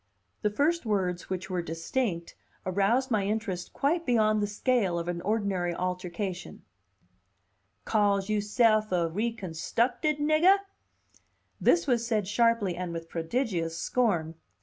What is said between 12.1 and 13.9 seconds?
sharply and with prodigious